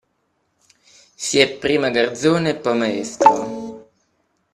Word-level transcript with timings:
Si 1.15 1.37
è 1.37 1.59
prima 1.59 1.91
garzone 1.91 2.49
e 2.49 2.55
poi 2.55 2.75
maestro. 2.75 3.91